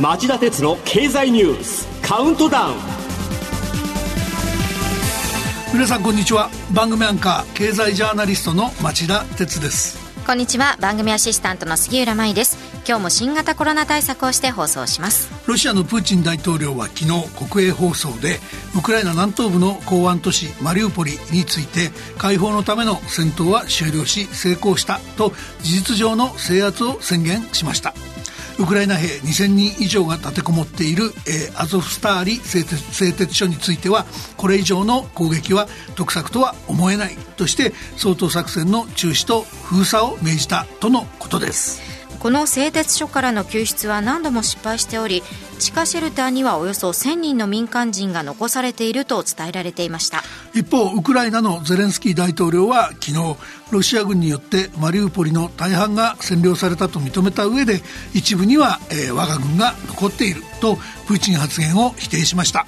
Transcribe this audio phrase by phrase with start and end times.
[0.00, 2.76] 町田鉄の経済ニュースカウントダウン。
[5.72, 6.50] 皆さんこんにちは。
[6.72, 9.98] 番組アンカー経済ジャーナリストの町田鉄です。
[10.24, 10.76] こんにちは。
[10.80, 12.58] 番組アシスタントの杉浦舞です。
[12.86, 15.32] 今日も新型コロナ対策をして放送します。
[15.46, 18.38] ロシアのプーチン大統領は昨日国営放送で
[18.78, 27.94] ウクライナ南東部の港湾都市マリウポリについて解放のための戦闘は終了し成功したと事実上の制圧を宣言しました
[28.58, 34.04] ウクライナ兵2000人以上が立てこもっている、えー、アゾフスターリ製鉄製鉄所については
[34.36, 41.87] これ以上の攻撃は得策とは思えないとして掃討作戦の中止と封鎖を命じたとのことです。
[42.20, 45.22] この製鉄所からの救出は何度も失敗しており
[45.58, 50.22] 地下シェルターにはおよそ1000人の民間人が残されていると伝えられていました。
[50.54, 53.36] 一方ウクライナのゼレンスキー大統領は昨日
[53.70, 57.80] ロシア軍によってマリウポリの大半が占領されたと認めた上で
[58.14, 62.66] 一部には、えー、我が軍が残っているとプーチン発言を否定しました。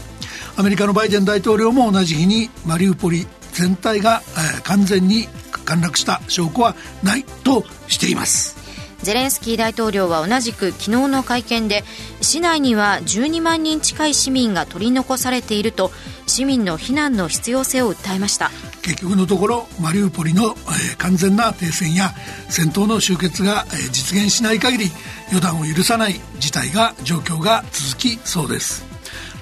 [0.56, 4.22] アメリカのバイデン大統領も同じ日にマリウポリ全体が、
[4.54, 5.28] えー、完全に
[5.64, 8.59] 陥落した証拠はないとしています。
[9.02, 11.84] ゼレンスキー大統領は同じく昨日の会見で
[12.20, 15.90] 市内には12万人近い市民が取り残されていると
[16.26, 18.50] 市民の避難の必要性を訴えました。
[18.82, 22.12] 結局のところマリウポリの、えー、完全な停戦や
[22.48, 24.90] 戦闘の終結が、えー、実現しない限り
[25.32, 28.90] 予断を許さない事態が状況が続きそうです。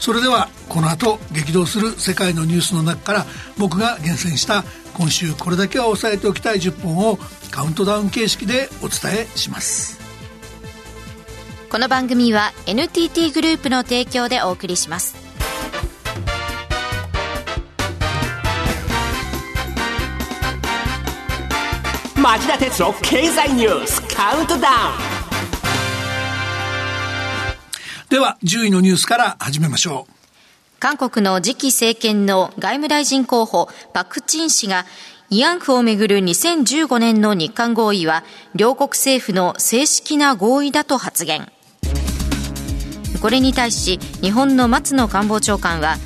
[0.00, 3.26] それではこの後激動する世界のニュースの中から
[3.58, 4.64] 僕が厳選した
[4.98, 7.18] 今週これだけは押さえておきたい10本を
[7.52, 9.96] カウントダウン形式でお伝えします。
[11.70, 15.14] この番組は NTT グループの提供でお送りします。
[22.16, 24.72] 町田鉄の経済ニュースカウントダウ
[25.04, 25.08] ン。
[28.08, 30.17] では10位のニュースから始めましょう
[30.80, 34.84] 韓国の次期政権の外務大臣候補パク・チン氏が
[35.30, 38.22] 慰安婦をめぐる2015年の日韓合意は
[38.54, 41.50] 両国政府の正式な合意だと発言。
[43.20, 45.96] これに対し日本の松野官房長官は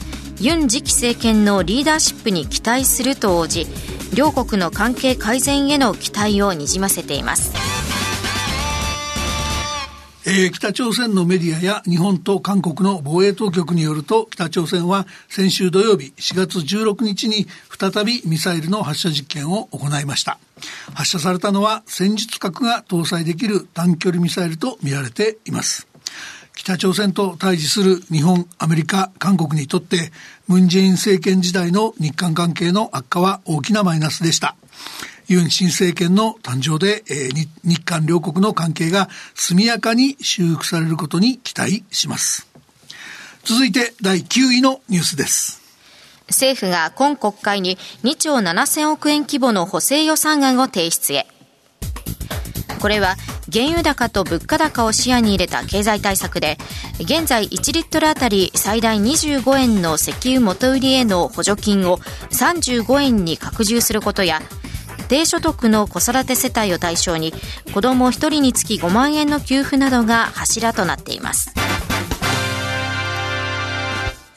[0.40, 3.66] ユン次期政権のリーダーシップに期待すると応じ
[4.14, 7.71] 両国の関係改善への期待をにじませています。
[10.24, 20.38] えー、北朝鮮のメディアや日本と韓国の防衛当局によると北朝鮮は先週土曜日4月16日に再びミサイルの発射実験を行いました。
[20.94, 25.88] 発射されたのは戦術核が搭載できる短距離ミサイルと見られています。
[26.54, 30.12] 北朝鮮と対峙する日本、アメリカ、韓国にとって
[30.46, 34.54] ムン・ジェイン政権時代の日韓関係の悪化は大きなマイナスでした。
[35.28, 42.48] ユン新政権の誕生で、えー、日韓両国の関係が速やかに修復されることに期待します。
[43.44, 45.60] 続いて第9位のニュースです。
[46.28, 51.26] 政府が今国会に2兆7000億円規模の補正予算案を提出へ。
[52.80, 53.16] これは
[53.52, 56.58] 原油高と物価高を視野に入れた経済対策で、
[57.00, 61.98] 現在1リットルあたり最大25円の石油元売りへの補助金を
[62.30, 64.40] 35円に拡充することや、
[65.12, 67.34] 低所得の子育て世帯を対象に
[67.74, 71.52] 子ども1人につき5万円の給付などが柱となっています。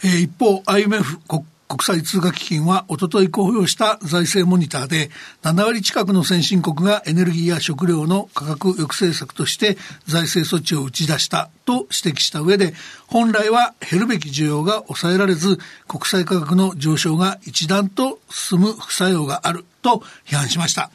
[0.04, 5.10] 一方 IMF 国国際通貨基金はおととい公表した財政モニターで
[5.44, 12.74] 7割近くの先進国がエネルギーや食料の価格抑制策として財政措置を打ち出したと指摘した上で
[13.08, 20.92] 本来は減るべき需要が抑えられず国際価格の上昇が一段と進む副作用があると批判しました。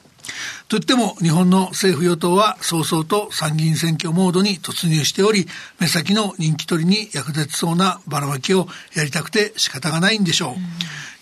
[0.68, 5.46] といっても日本の政府与党は早々と参議院選挙モードに突入しており
[5.78, 10.54] 目先の人気取りに役立ちそうなばらまきをやりたくて仕方がないんでしょう、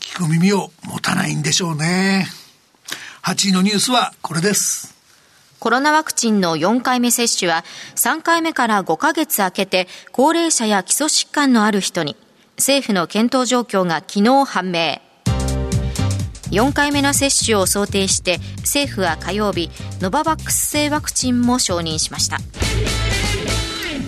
[0.00, 2.28] 聞く耳を持たないんでしょうね。
[3.22, 4.94] 8位のニュースはこれです。
[5.58, 7.64] コロナワクチンの4回目接種は
[7.96, 12.16] 3回目から5ヶ月空けて高齢者や基礎疾患のある人に
[12.56, 15.00] 政府の検討状況が昨日判明
[16.50, 22.38] 4回目の接種を想定して政府は火曜日ノババックス製ワクチンも承認しました。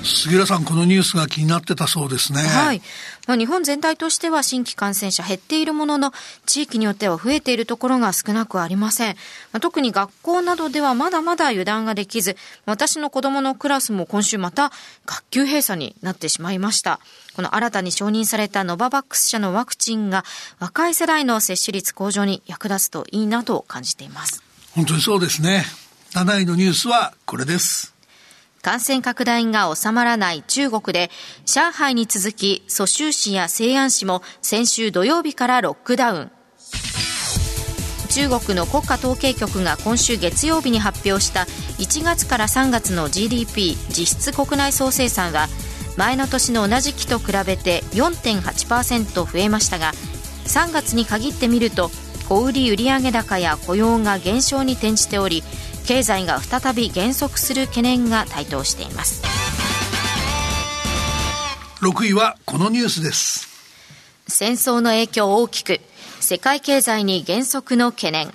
[0.02, 2.82] 杉浦さんこのニュースが気になってたそうですねはい
[3.26, 6.12] まあ、日本全体としては新規感染者減っているものの、
[6.46, 9.14] 地域によっては増えているところが少なくありません。
[9.52, 12.36] まあ、特に学校などではまだまだ油断ができず、
[12.66, 14.72] 私の子供のクラスも今週また
[15.06, 16.98] 学級閉鎖になってしまいました。
[17.36, 20.24] この新たに承認されたノババックス社のワクチンが
[20.58, 24.42] 若い世代の接種率向上に役立つといいなと感じています。
[24.74, 25.64] 本当にそうですね。
[26.14, 27.99] 7位のニュースはこれです。
[28.62, 31.10] 感染拡大が収まらない中国で、
[31.46, 36.30] 上海に続き蘇州市や西安市も先週土曜日からロックダウン。
[38.10, 41.42] 中国の国家統計局が今週月曜日に発表した
[41.78, 45.46] 1月から3月の GDP 実質国内総生産は
[45.96, 49.92] 前の年の同じ期と比べて4.8%増えましたが
[50.46, 51.88] 3月に限ってみると
[52.28, 55.44] 小売売上高や雇用が減少に転じており
[55.90, 59.24] 経済が再び減速する懸念が台頭しています。
[61.82, 63.48] 6位はこのニュースです。
[64.28, 65.80] 戦争の影響大きく
[66.20, 68.30] 世界経済に減速の懸念。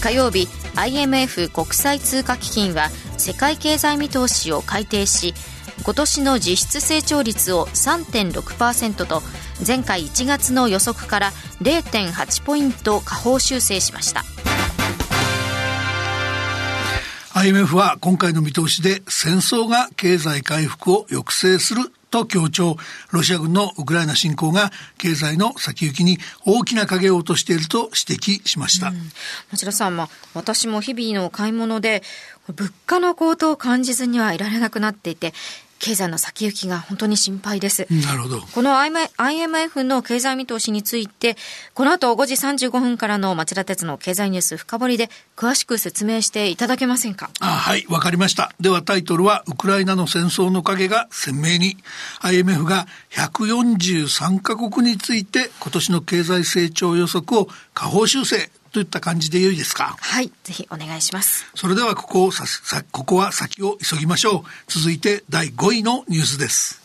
[0.00, 0.46] 火曜日
[0.76, 2.88] IMF 国際通貨基金は
[3.18, 5.34] 世界経済見通しを改定し
[5.82, 9.22] 今年の実質成長率を3.6%と
[9.66, 14.22] 前回1月の予測から0.8ポイント下方修正しました
[17.40, 22.76] IMF は今回の見通しで戦争が経済回復を抑制すると強調、
[23.12, 28.88] ロシア軍のウクライナ侵攻が経済の先行きに大きな影を落としていると指摘しました。
[28.88, 28.96] うん、
[29.52, 32.02] 町田さん、まあ、私も日々の買い物で
[32.54, 35.32] 物価の高騰を感じずにはいられなくなっていて、
[35.80, 37.88] 経済の先行きが本当に心配です。
[37.90, 38.40] なるほど。
[38.40, 41.36] この IMF の経済見通しについて、
[41.74, 47.30] この後5時35分からの町田鉄の経済ニュース深掘りで詳しく説明していただけませんか？
[47.40, 48.52] あはい、わかりました。
[48.60, 51.78] ではタイトルは、ウクライナの戦争の影が鮮明に、
[52.20, 59.96] IMF が143カ国について今年の経済成長予測を下方修正といった感じで良いですか？
[59.98, 61.46] はいぜひお願いします。
[61.54, 64.42] それではここをささここは先を急ぎましょう。
[64.68, 66.80] 続いて第5位のニュースです。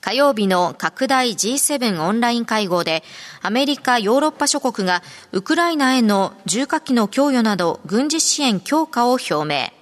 [0.00, 3.02] 火曜日の拡大 G7 オンライン会合で
[3.40, 9.72] アメリカ、ヨーロッパ諸国がウクライナへの重火器の供与など軍事支援強化を表明。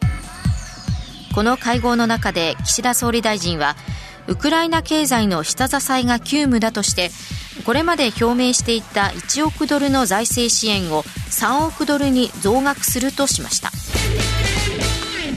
[1.35, 3.75] この会合の中で岸田総理大臣は
[4.29, 7.11] ウクライナ経済の下支えが急務だとして
[7.64, 13.70] これまで表明していた1億ドルの財政支援を3億ドルに増額するとしました。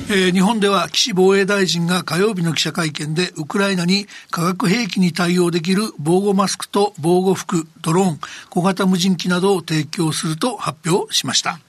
[0.07, 8.19] えー、日本では岸防衛大臣が火曜日の記者会見でウクライナに化学兵器に対応できる防護マスクと防護服、ドローン、
[8.51, 11.59] 小型無人機などを提供すると発表しました。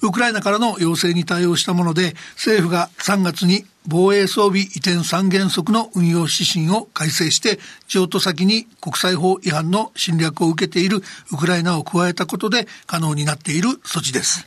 [0.00, 7.58] ウクライナからの要請に対応したもので、政府が3月に防衛装備移転三原則の運用指針を改正して、
[7.88, 11.02] 譲渡先に国際法違反の侵略を受けている
[11.32, 14.46] ウクライナを加えたことで可能になっている措置です。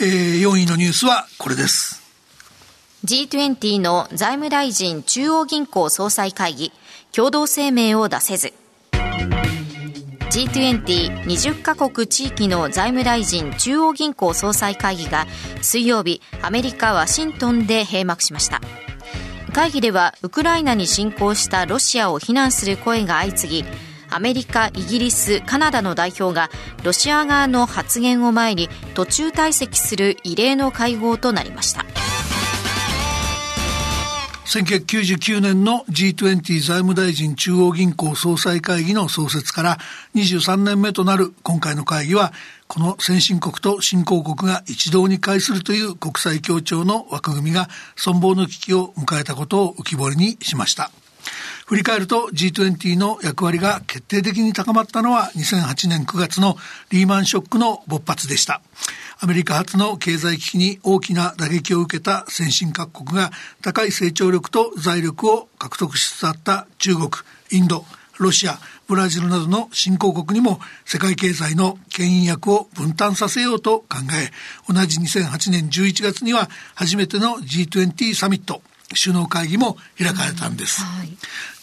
[0.00, 2.02] えー、4位のニュースはこれです。
[3.04, 6.72] G20 の財務大臣中央銀行総裁会議、
[7.12, 8.52] 共同声明を出せず。
[10.36, 15.26] G2020 カ国地域の財務大臣中央銀行総裁会議が
[15.62, 18.60] 水曜日アメリカ・ワシントンで閉幕しました。
[19.54, 23.68] 会議ではウクライナに侵攻したロシアを非難する声が相次ぎ
[24.10, 26.50] アメリカ、イギリス、カナダの代表が
[26.84, 31.85] ロシア側の発言を前に途中退席する異例の会合となりました。
[34.46, 39.78] 1999年の G20 財務大臣中央銀行総裁会議の創設から
[40.14, 42.32] 23年目となる今回の会議は
[42.68, 50.92] この先進国と新興国が一堂に会するという国際協調の枠組みが存亡の危機を迎えたことを浮き彫りにしました。
[51.66, 56.56] 振り返ると G20 の役割が決定的に高まったのは2008年9月の
[56.90, 58.60] リーマンショックの勃発でした。
[59.18, 63.30] アメリカ発の経済危機に大きな打撃を受けた先進各国が
[63.62, 67.08] 高い成長力と財力を獲得しつつあった中国、
[67.50, 67.86] インド、
[68.18, 74.32] ロシア、ブラジルなどの新興国にも世界経済の牽引役を分担させようと考え、
[74.70, 78.60] 同じ2008年11月には初めての G20 サミット、
[78.94, 81.08] 首脳会議も開かれたんです、はい、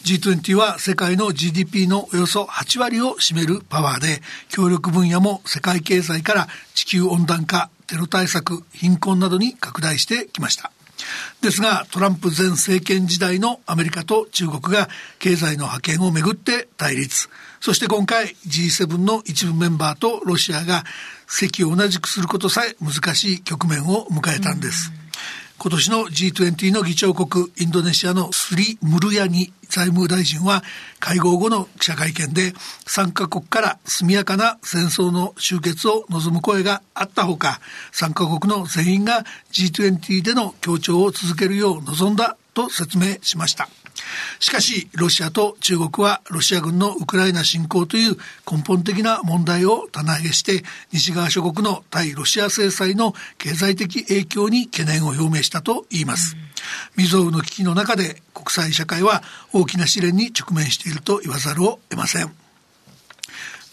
[0.04, 10.70] G20 は世界の GDP のおよそ8割を占めるパワーで協力分野も世界経済から地球温暖化テロ対策貧困などに拡大してきました。
[11.42, 14.88] ですがトランプ前政権時代のアメリカと中国が
[15.18, 17.28] 経済の覇権をめぐって対立。
[17.60, 20.84] そして今回 G7 の一部メンバーとロシアが
[21.26, 25.03] 席を同じくすることさえ難しい局面を迎えたんです、うん
[25.56, 30.62] 今年の G20 の議長国インドネシアのスリ・ムルヤニ財務大臣は
[31.00, 32.52] 会合後の記者会見で
[32.86, 37.60] 参加国から速やかな戦争の終結を望む声があったほか
[37.92, 43.68] 参加国の全員が G20 での協調を続けるよう望んだと説明しました。
[44.40, 48.16] しかし、ロシアと中国はロシア軍のウクライナ侵攻という
[48.50, 56.36] 根本的な問題を棚上げして、西側諸国の対ロシア制裁の経済的影響に懸念を表明したと言います。
[56.96, 62.32] 未曾有の危機の中で国際社会は大きな試練に直面していると言わざるを得ません。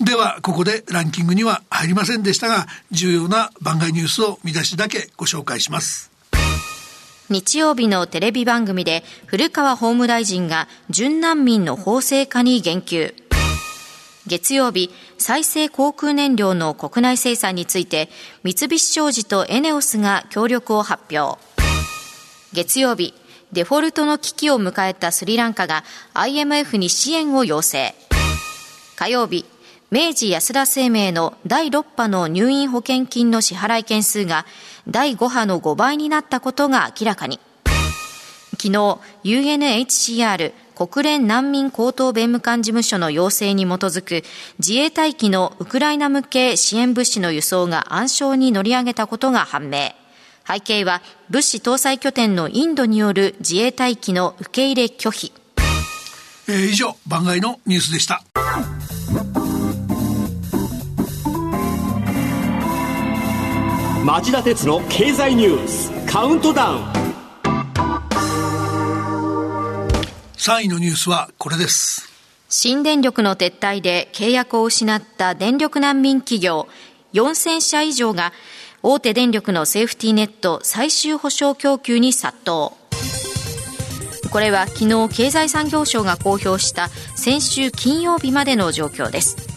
[0.02, 6.11] では、ここでランキングには入りませんでしたが、重要な番外ニュースを見出しだけご紹介します。
[7.32, 13.16] 日曜日のテレビ番組で古川法務大臣が準難民の法制化に言及。
[14.28, 18.10] 月曜日、再生航空燃料の国内生産について、
[18.44, 21.42] 三菱商事とエネオスが協力を発表。
[22.52, 23.14] 月曜日、
[23.54, 27.96] デフォルトの危機を迎えたスリランカが IMF に支援を要請。
[28.98, 29.46] 火曜日、
[29.90, 34.46] 明治安田生命の第6波の入院保険金の支払い件数が
[34.88, 37.40] 第5波の5倍になったことが明らかに。
[38.52, 44.24] 昨日、UNHCR 国連難民高等弁務官事務所の要請に基づく
[44.60, 49.92] 自衛隊機のウクライナ向け支援物資の輸送が暗礁に乗り上げたことが判明。
[50.48, 55.32] 背景は物資搭載拠点のインドによる自衛隊機の受け入れ拒否。
[56.48, 58.24] えー、以上、番外のニュースでした。
[64.04, 66.84] 町田鉄の経済ニュースカウントダウン。
[70.34, 72.10] 3位のニュースはこれです。
[72.50, 76.68] 新電力の撤退で契約を失った電力難民企業
[77.14, 78.34] 4000社以上が
[78.82, 82.72] 大手電力のセーフティーネット最終保障供給に殺到。
[84.32, 89.51] これは昨日経済産業省が公表した先週金曜日までの状況です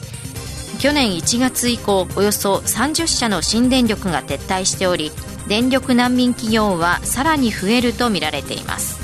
[0.84, 5.12] 去年1月以降およそ30社の新電力が撤退しており
[5.48, 9.03] 電力難民企業はさらに増えるとみられています。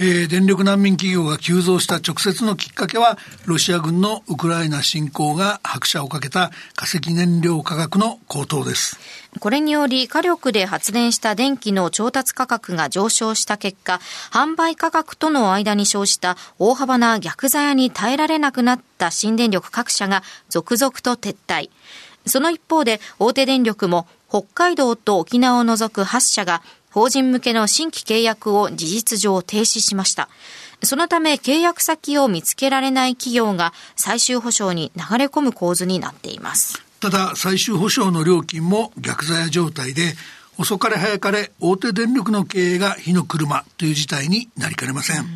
[0.00, 8.96] えー、電力難民企業が急増した直接のきっかけは、ロシア軍のウクライナ侵攻が拍車をかけた化石燃料価格の高騰です。
[9.40, 14.00] これにより火力で発電した電気の調達価格が上昇した結果、
[14.30, 21.70] 販売価格との間に生じた大幅な逆ザヤに耐えられなくなった新電力各社が続々と撤退。
[22.24, 30.28] その一方で大手電力も北海道と沖縄を除く8社が法人向けの新規契約を事実上停止しました。
[30.82, 36.82] そのため契約先を見つけられない企業が最終保証に流れ込む構図になっています。
[37.00, 40.14] ただ最終保証の料金も逆座や状態で
[40.56, 45.20] 遅かれ早かれ大手電力の経営が火の車という事態になりかねません。
[45.20, 45.26] うん、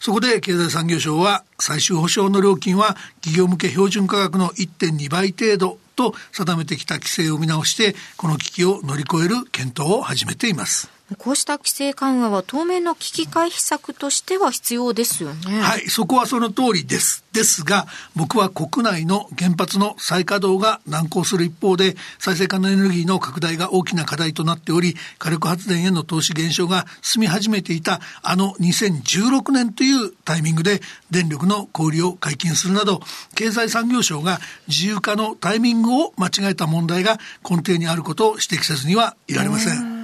[0.00, 10.97] そこで経済産業省は最終保証の料金は企業向け標準価格の1.2倍程度と定めてきた規制を見直してこの危機を乗り越える検討を始めています。
[11.16, 15.60] こうした規制緩和は当面の危機回避策としては必要ですよね。
[15.60, 17.24] はい、そこはその通りです。
[17.32, 33.00] ですが、僕は国内の原発の再稼働が難航する一方で、再生可能エネルギーの拡大が大きな課題となっており、火力発電への投資減少が進み始めていたあの2016年というタイミングで電力の小売を解禁するなど、
[33.34, 39.97] 経済産業省が自由化のタイミングを間違えた問題が根底にあることを指摘せずにはいられません。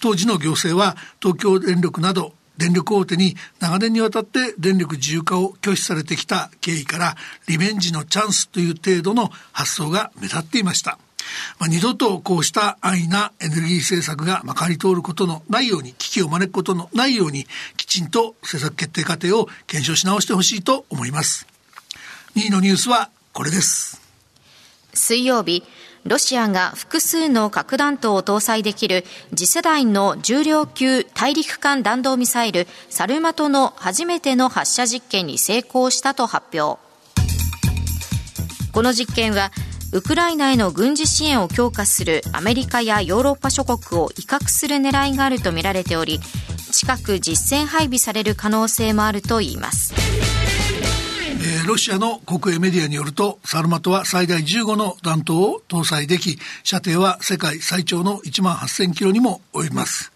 [0.00, 7.16] 当時の行政は東京電力など電力大手に長年にわたって電力自由化を拒否されてきた経緯から
[7.48, 10.98] リベンジのチャンスという程度の発想が目立っていました。
[11.58, 21.46] まあ、二度とこうした安易なエネルギー政策がまかり通ることのないように危機を招くことのないようにきちんと政策決定過程を検証し直してほしいと思います。
[22.36, 24.00] 2位のニュースはこれです。
[24.92, 25.64] 水曜日
[26.04, 36.78] ロシアが複数の核弾頭を搭載できる次世代の重量級大陸間弾道ミサイルサルマトの初めての発射実験に成功したと発表。
[38.72, 39.50] この実験は
[39.92, 46.20] ウクライナへの軍事支援を強化するアメリカやヨーロッパ諸国を威嚇する狙いがあるとみられており
[46.72, 49.94] 近く実戦配備される可能性もあるといいます。
[51.64, 60.13] ロシアの国営メディアによると、サルマトは最大15の弾頭を搭載でき、射程は世界最長の1万8000キロにも及びます。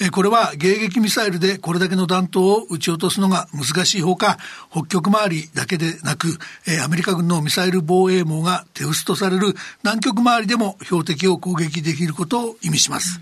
[0.00, 4.38] えこれは迎撃ミサイルでこれだけの弾頭を撃ち落とすのが難しいほか、
[4.70, 13.20] 北極周りだけでなく、えアメリカ軍のミサイル防衛網が手薄とされる南極周りでも標的を攻撃できることを意味します。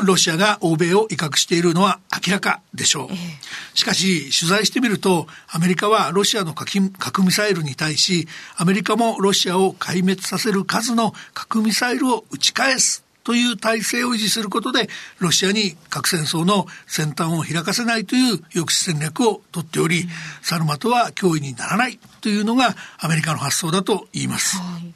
[0.00, 3.76] ロシアが欧米を威嚇しているのは明らかでしょう。
[3.76, 20.08] しかし、取材してみると、アメリカはロシアの核ミサイルに対し、アメリカもロシアを壊滅させる数の核ミサイルを撃ち返すという体制を維持することで、ロシアに核戦争の先端を開かせないという抑止戦略をとっており、
[20.40, 24.56] サルマトは脅威にならないというのがアメリカの発想だと言います。
[24.56, 24.94] はい、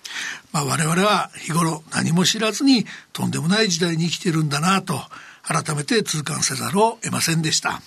[0.51, 4.99] まあ我々は日頃何も知らずにとんでもない時代に生きてるんだなと
[5.43, 7.83] 改めて痛感せざるを得ませんでした。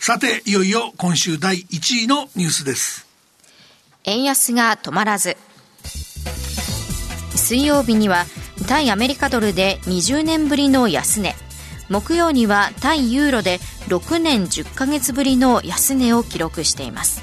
[0.00, 3.06] さて、いよいよ今週第1位のニュースです。
[4.02, 5.36] 円安が止まらず。
[7.36, 8.24] 水曜日には
[8.66, 11.34] 対アメリカドルで20年ぶりの安値。
[11.88, 13.58] 木曜には対ユーロで
[13.88, 17.22] 6年10ヶ月ぶりの安値を記録しています。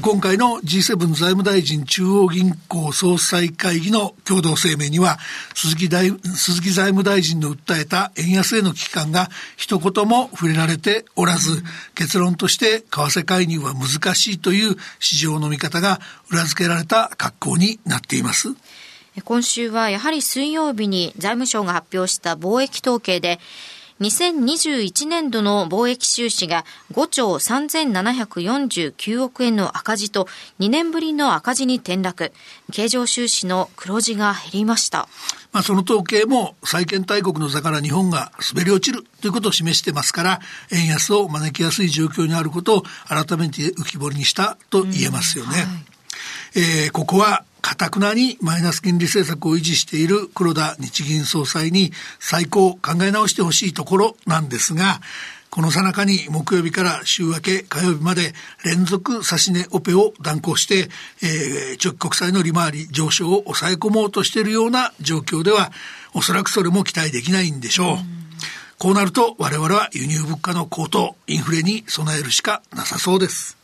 [0.00, 5.18] 今回の G7 財務大臣中央銀行総裁会議の共同声明には
[5.54, 11.62] 鈴木大鈴木財務大臣の訴えた円安への危機感が一言も触れられておらず
[11.94, 16.00] 結論として為替介入は難しいという市場の見方が
[16.30, 18.50] 裏付けられた格好になっています。
[19.24, 23.38] 今週はやはり水曜日に財務省が発表した貿易統計で
[24.00, 30.28] 2021年度の貿易収支が5兆3749億円の赤字と
[30.60, 32.32] 2年ぶりの赤字に転落。
[32.72, 35.08] 経常収支の黒字が減りました。
[35.52, 45.50] まあ、その統計も債券大国の座から日本が滑り落ちるということを示してますから、円安を招きやすい状況にあることを改めて浮き彫りにしたと言えますよね。
[45.50, 55.00] うんはい、えー、ここはかたくなにマイナス金利政策を維持している黒田日銀総裁に再考考え直してほしいところなんですが、
[55.50, 58.34] この最中に木曜日から週明け火曜日まで
[58.64, 60.88] 連続指値オペを断行して、
[61.22, 65.72] えー、直国債の利回り上昇を抑え込もうとしているような状況では、
[66.14, 67.94] おそらくそれも期待できないんでしょう。
[67.94, 68.18] う
[68.78, 73.57] こうなると我々は輸入物価の高騰、インフレに備えるしかなさそうです。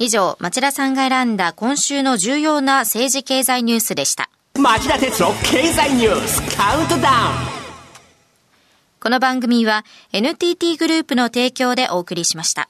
[0.00, 4.28] 以上、町田さんが選んだ今週の重要な政治経済ニュースでした。
[4.58, 7.04] 町田哲郎経済ニュースカウントダウン
[9.00, 12.68] この番組は NTT グループの提供でお送りしました。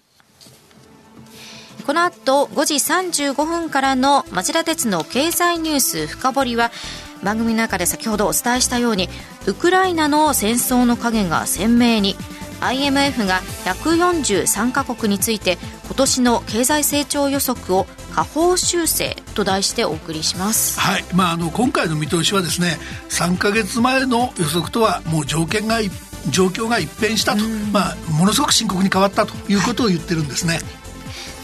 [1.87, 6.73] この後5時35分からの町田鉄の経済ニュース深掘りは
[7.23, 9.09] 番組の中で先ほどお伝えしたように
[9.47, 12.17] ウクライナの戦争の影が鮮明に
[12.67, 20.79] IMF が143カ国について今年の経済成長予測を下方修正と題してお送りします。
[20.81, 22.79] はい、まああの今回の見通しはですね、
[23.11, 25.81] 3か月前の予測とはもう条件が
[26.31, 30.61] 状況が一変したと、まあものすごく深刻に変わったということを言ってるんですね。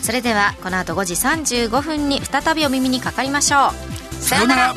[0.01, 4.15] それではこの後5時35分に再びお耳にかかりましょう。
[4.23, 4.75] さようなら。